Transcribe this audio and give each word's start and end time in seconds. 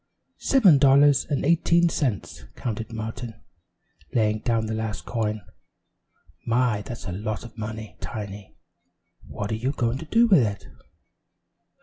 "Seven 0.39 0.79
dollars 0.79 1.25
and 1.29 1.45
eighteen 1.45 1.87
cents," 1.87 2.45
counted 2.55 2.91
Martin, 2.91 3.35
laying 4.15 4.39
down 4.39 4.65
the 4.65 4.73
last 4.73 5.05
coin. 5.05 5.41
"My! 6.43 6.81
that's 6.81 7.05
a 7.05 7.11
lot 7.11 7.43
of 7.45 7.55
money, 7.55 7.97
Tiny. 8.01 8.55
What 9.27 9.51
are 9.51 9.53
you 9.53 9.71
going 9.73 9.99
to 9.99 10.05
do 10.05 10.25
with 10.25 10.41
it?" 10.41 10.67